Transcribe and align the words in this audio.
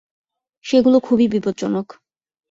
সেগুলো 0.65 0.97
খুবই 0.99 1.27
বিপজ্জনক। 1.27 1.87